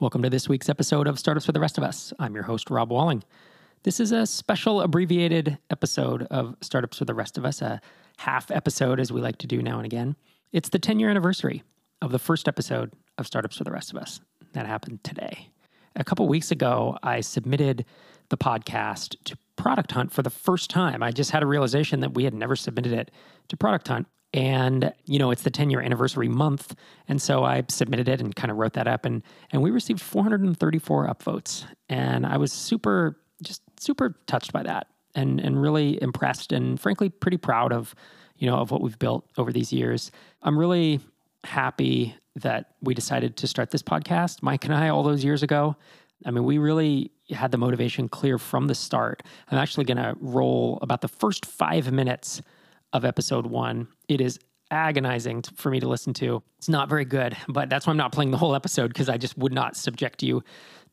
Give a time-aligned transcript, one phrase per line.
[0.00, 2.12] Welcome to this week's episode of Startups for the Rest of Us.
[2.20, 3.24] I'm your host, Rob Walling.
[3.82, 7.80] This is a special abbreviated episode of Startups for the Rest of Us, a
[8.18, 10.14] half episode as we like to do now and again.
[10.52, 11.64] It's the 10 year anniversary
[12.00, 14.20] of the first episode of Startups for the Rest of Us.
[14.52, 15.48] That happened today.
[15.96, 17.84] A couple weeks ago, I submitted
[18.28, 21.02] the podcast to Product Hunt for the first time.
[21.02, 23.10] I just had a realization that we had never submitted it
[23.48, 24.06] to Product Hunt.
[24.32, 26.74] And, you know, it's the 10 year anniversary month.
[27.08, 29.04] And so I submitted it and kind of wrote that up.
[29.04, 31.64] And, and we received 434 upvotes.
[31.88, 37.08] And I was super, just super touched by that and, and really impressed and frankly
[37.08, 37.94] pretty proud of,
[38.36, 40.10] you know, of what we've built over these years.
[40.42, 41.00] I'm really
[41.44, 45.76] happy that we decided to start this podcast, Mike and I, all those years ago.
[46.24, 49.22] I mean, we really had the motivation clear from the start.
[49.50, 52.42] I'm actually going to roll about the first five minutes
[52.92, 53.88] of episode one.
[54.08, 54.38] It is
[54.70, 56.42] agonizing for me to listen to.
[56.58, 59.16] It's not very good, but that's why I'm not playing the whole episode because I
[59.16, 60.42] just would not subject you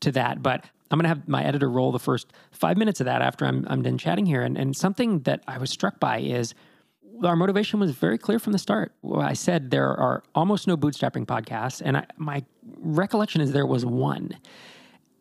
[0.00, 0.42] to that.
[0.42, 3.44] But I'm going to have my editor roll the first five minutes of that after
[3.44, 4.42] I'm, I'm done chatting here.
[4.42, 6.54] And, and something that I was struck by is
[7.24, 8.92] our motivation was very clear from the start.
[9.16, 12.44] I said there are almost no bootstrapping podcasts, and I, my
[12.78, 14.36] recollection is there was one,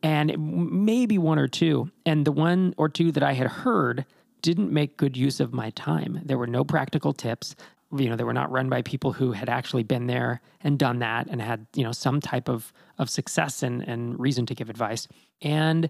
[0.05, 0.37] and
[0.85, 1.89] maybe one or two.
[2.05, 4.05] And the one or two that I had heard
[4.43, 6.21] didn't make good use of my time.
[6.23, 7.55] There were no practical tips.
[7.91, 10.99] You know, they were not run by people who had actually been there and done
[10.99, 14.69] that and had, you know, some type of of success and, and reason to give
[14.69, 15.07] advice.
[15.41, 15.89] And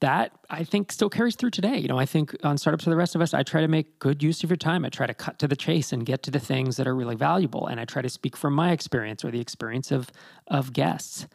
[0.00, 1.76] that I think still carries through today.
[1.78, 3.98] You know, I think on startups for the rest of us, I try to make
[3.98, 4.84] good use of your time.
[4.84, 7.14] I try to cut to the chase and get to the things that are really
[7.14, 7.66] valuable.
[7.66, 10.10] And I try to speak from my experience or the experience of
[10.48, 11.26] of guests.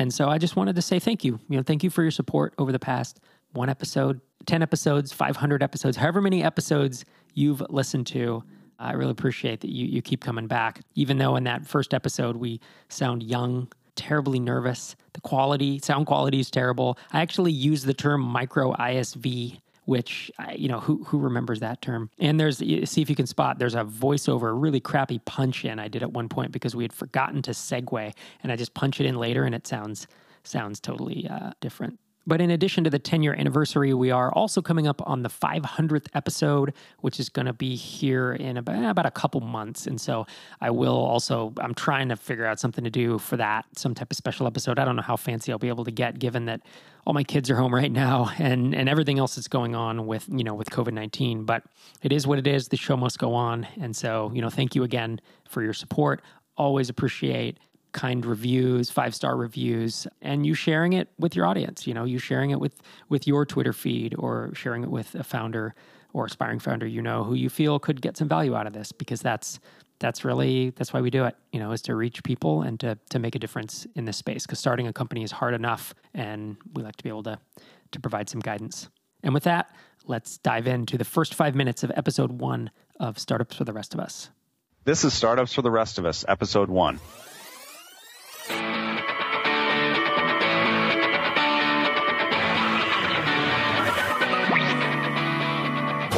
[0.00, 1.38] And so I just wanted to say thank you.
[1.50, 3.20] You know, thank you for your support over the past
[3.52, 8.42] one episode, 10 episodes, 500 episodes, however many episodes you've listened to.
[8.78, 10.80] I really appreciate that you, you keep coming back.
[10.94, 16.40] Even though in that first episode we sound young, terribly nervous, the quality, sound quality
[16.40, 16.96] is terrible.
[17.12, 22.10] I actually use the term micro ISV which you know who who remembers that term?
[22.18, 25.78] And there's see if you can spot there's a voiceover a really crappy punch in
[25.78, 29.00] i did at one point because we had forgotten to segue and i just punch
[29.00, 30.06] it in later and it sounds
[30.42, 31.98] sounds totally uh, different
[32.30, 35.28] but in addition to the 10 year anniversary, we are also coming up on the
[35.28, 39.88] 500th episode, which is going to be here in about, eh, about a couple months.
[39.88, 40.28] And so
[40.60, 44.12] I will also, I'm trying to figure out something to do for that, some type
[44.12, 44.78] of special episode.
[44.78, 46.60] I don't know how fancy I'll be able to get given that
[47.04, 50.28] all my kids are home right now and, and everything else that's going on with,
[50.30, 51.42] you know, with COVID 19.
[51.42, 51.64] But
[52.00, 52.68] it is what it is.
[52.68, 53.66] The show must go on.
[53.80, 56.22] And so, you know, thank you again for your support.
[56.56, 57.58] Always appreciate
[57.92, 61.86] kind reviews, five star reviews, and you sharing it with your audience.
[61.86, 65.24] You know, you sharing it with with your Twitter feed or sharing it with a
[65.24, 65.74] founder
[66.12, 68.92] or aspiring founder you know who you feel could get some value out of this
[68.92, 69.60] because that's
[69.98, 72.98] that's really that's why we do it you know is to reach people and to
[73.10, 76.56] to make a difference in this space because starting a company is hard enough and
[76.74, 77.38] we like to be able to
[77.92, 78.88] to provide some guidance
[79.22, 79.74] and with that
[80.06, 83.94] let's dive into the first five minutes of episode one of startups for the rest
[83.94, 84.30] of us
[84.84, 86.98] this is startups for the rest of us episode one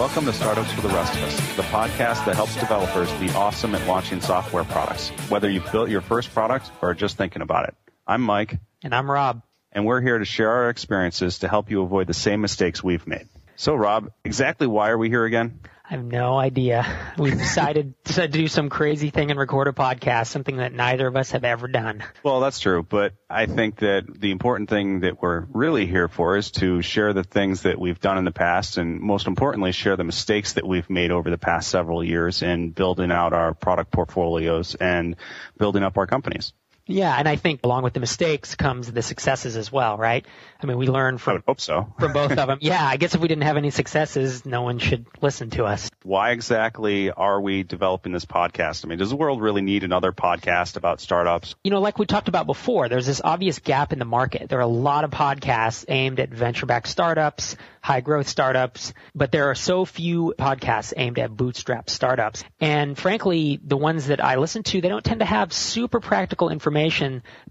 [0.03, 3.73] Welcome to Startups for the Rest of Us, the podcast that helps developers be awesome
[3.77, 7.69] at launching software products, whether you've built your first product or are just thinking about
[7.69, 7.77] it.
[8.05, 8.59] I'm Mike.
[8.83, 9.43] And I'm Rob.
[9.71, 13.07] And we're here to share our experiences to help you avoid the same mistakes we've
[13.07, 13.29] made.
[13.55, 15.61] So, Rob, exactly why are we here again?
[15.93, 16.87] I have no idea.
[17.19, 21.15] We decided to do some crazy thing and record a podcast, something that neither of
[21.15, 22.03] us have ever done.
[22.23, 26.39] Well, that's true, but I think that the important thing that we're really here for
[26.39, 29.97] is to share the things that we've done in the past and most importantly, share
[29.97, 33.91] the mistakes that we've made over the past several years in building out our product
[33.91, 35.17] portfolios and
[35.59, 36.55] building up our companies.
[36.87, 40.27] Yeah, and I think along with the mistakes comes the successes as well, right?
[40.61, 41.95] I mean, we learn from I would hope so.
[41.99, 42.59] from both of them.
[42.61, 45.91] Yeah, I guess if we didn't have any successes, no one should listen to us.
[46.03, 48.85] Why exactly are we developing this podcast?
[48.85, 51.55] I mean, does the world really need another podcast about startups?
[51.65, 54.49] You know, like we talked about before, there's this obvious gap in the market.
[54.49, 59.51] There are a lot of podcasts aimed at venture-backed startups, high growth startups, but there
[59.51, 62.45] are so few podcasts aimed at bootstrap startups.
[62.61, 66.49] And frankly, the ones that I listen to, they don't tend to have super practical
[66.49, 66.72] information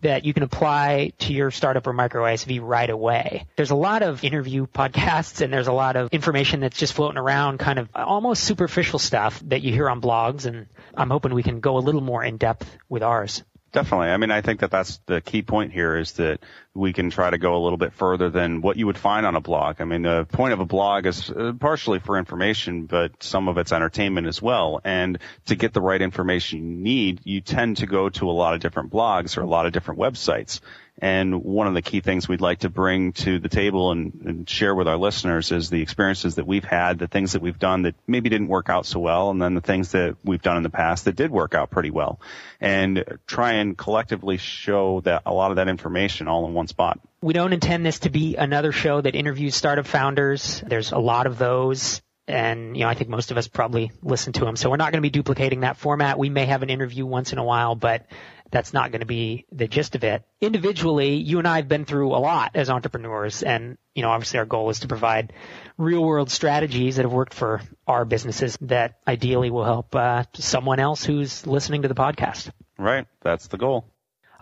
[0.02, 3.46] that you can apply to your startup or micro ISV right away.
[3.56, 7.18] There's a lot of interview podcasts and there's a lot of information that's just floating
[7.18, 10.46] around, kind of almost superficial stuff that you hear on blogs.
[10.46, 13.44] And I'm hoping we can go a little more in depth with ours.
[13.72, 14.10] Definitely.
[14.10, 16.42] I mean, I think that that's the key point here is that
[16.74, 19.38] we can try to go a little bit further than what you would find on
[19.38, 19.80] a blog.
[19.80, 23.58] I mean, the point of a blog is uh, partially for information, but some of
[23.58, 24.82] it's entertainment as well.
[24.84, 28.56] And to get the right information you need, you tend to go to a lot
[28.56, 30.60] of different blogs or a lot of different websites.
[31.02, 34.50] And one of the key things we'd like to bring to the table and, and,
[34.50, 37.84] share with our listeners is the experiences that we've had, the things that we've done
[37.84, 40.64] that maybe didn't work out so well, and then the things that we've done in
[40.64, 42.20] the past that did work out pretty well.
[42.60, 47.00] And try and collectively show that a lot of that information all in one spot.
[47.22, 50.62] We don't intend this to be another show that interviews startup founders.
[50.68, 54.34] There's a lot of those and you know I think most of us probably listen
[54.34, 54.56] to them.
[54.56, 56.18] So we're not going to be duplicating that format.
[56.18, 58.08] We may have an interview once in a while, but
[58.52, 60.24] that's not going to be the gist of it.
[60.42, 64.40] Individually, you and I have been through a lot as entrepreneurs, and you know obviously
[64.40, 65.34] our goal is to provide
[65.78, 70.80] real world strategies that have worked for our businesses that ideally will help uh, someone
[70.80, 72.52] else who's listening to the podcast.
[72.78, 73.86] Right, that's the goal.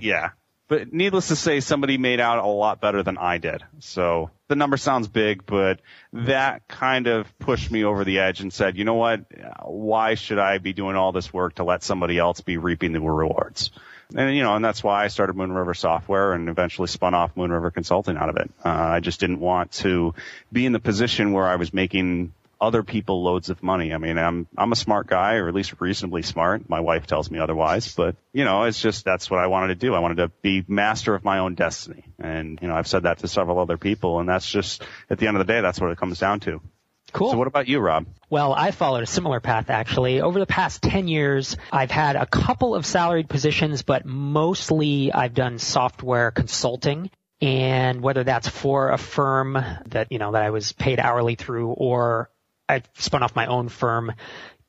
[0.00, 0.30] Yeah.
[0.68, 3.62] But needless to say, somebody made out a lot better than I did.
[3.80, 5.82] So the number sounds big, but
[6.14, 9.26] that kind of pushed me over the edge and said, you know what?
[9.64, 13.00] Why should I be doing all this work to let somebody else be reaping the
[13.00, 13.70] rewards?
[14.14, 17.36] And you know, and that's why I started Moon River Software and eventually spun off
[17.36, 18.50] Moon River Consulting out of it.
[18.64, 20.14] Uh, I just didn't want to
[20.52, 23.94] be in the position where I was making other people loads of money.
[23.94, 26.68] I mean, I'm I'm a smart guy, or at least reasonably smart.
[26.68, 29.74] My wife tells me otherwise, but you know, it's just that's what I wanted to
[29.86, 29.94] do.
[29.94, 33.18] I wanted to be master of my own destiny, and you know, I've said that
[33.18, 35.90] to several other people, and that's just at the end of the day, that's what
[35.90, 36.60] it comes down to.
[37.12, 37.32] Cool.
[37.32, 38.06] So what about you, Rob?
[38.28, 40.20] Well, I followed a similar path actually.
[40.20, 45.34] Over the past 10 years, I've had a couple of salaried positions, but mostly I've
[45.34, 47.10] done software consulting.
[47.42, 49.54] And whether that's for a firm
[49.86, 52.30] that, you know, that I was paid hourly through or
[52.68, 54.12] I spun off my own firm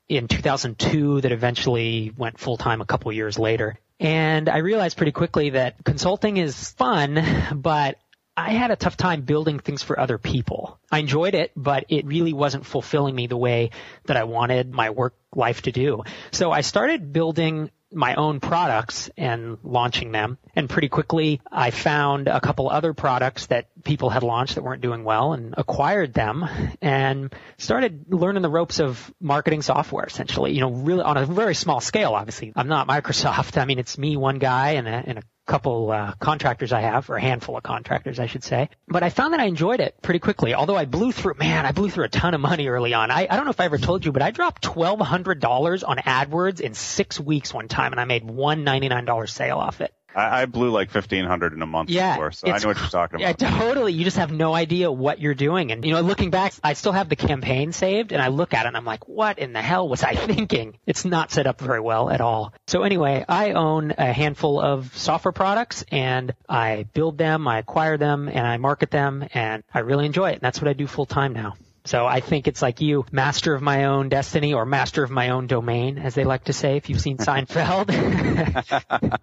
[0.08, 3.78] in 2002 that eventually went full time a couple years later.
[4.00, 7.24] And I realized pretty quickly that consulting is fun,
[7.54, 7.98] but
[8.36, 10.78] I had a tough time building things for other people.
[10.90, 13.70] I enjoyed it, but it really wasn't fulfilling me the way
[14.06, 16.02] that I wanted my work life to do.
[16.30, 20.38] So I started building my own products and launching them.
[20.54, 24.82] And pretty quickly I found a couple other products that people had launched that weren't
[24.82, 26.48] doing well and acquired them
[26.80, 31.54] and started learning the ropes of marketing software essentially, you know, really on a very
[31.54, 32.52] small scale, obviously.
[32.56, 33.56] I'm not Microsoft.
[33.60, 37.10] I mean, it's me, one guy and a, and a couple uh, contractors I have,
[37.10, 38.68] or a handful of contractors, I should say.
[38.88, 40.54] But I found that I enjoyed it pretty quickly.
[40.54, 43.10] Although I blew through, man, I blew through a ton of money early on.
[43.10, 45.82] I, I don't know if I ever told you, but I dropped twelve hundred dollars
[45.84, 49.58] on AdWords in six weeks one time, and I made one ninety nine dollar sale
[49.58, 49.92] off it.
[50.14, 52.78] I, I blew like fifteen hundred in a month yeah, before, so I know what
[52.78, 53.40] you're talking about.
[53.40, 53.92] Yeah, totally.
[53.92, 55.72] You just have no idea what you're doing.
[55.72, 58.66] And you know, looking back, I still have the campaign saved, and I look at
[58.66, 60.78] it and I'm like, what in the hell was I thinking?
[60.86, 62.52] It's not set up very well at all.
[62.66, 67.96] So anyway, I own a handful of software products, and I build them, I acquire
[67.96, 70.34] them, and I market them, and I really enjoy it.
[70.34, 71.54] And that's what I do full time now.
[71.84, 75.30] So I think it's like you, master of my own destiny or master of my
[75.30, 77.88] own domain, as they like to say if you've seen Seinfeld.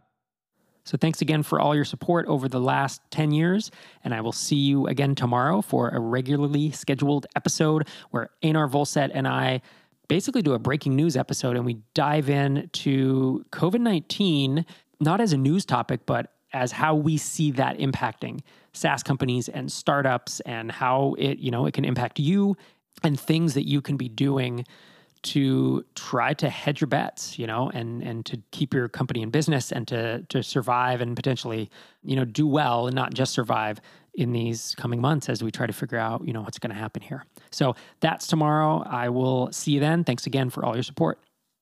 [0.89, 3.69] So thanks again for all your support over the last 10 years.
[4.03, 9.11] And I will see you again tomorrow for a regularly scheduled episode where Einar Volset
[9.13, 9.61] and I
[10.07, 14.65] basically do a breaking news episode and we dive in to COVID 19,
[14.99, 18.39] not as a news topic, but as how we see that impacting
[18.73, 22.57] SaaS companies and startups and how it, you know, it can impact you
[23.03, 24.65] and things that you can be doing
[25.21, 29.29] to try to hedge your bets, you know, and and to keep your company in
[29.29, 31.69] business and to to survive and potentially,
[32.03, 33.81] you know, do well and not just survive
[34.13, 36.79] in these coming months as we try to figure out, you know, what's going to
[36.79, 37.23] happen here.
[37.51, 38.83] So that's tomorrow.
[38.85, 40.03] I will see you then.
[40.03, 41.19] Thanks again for all your support.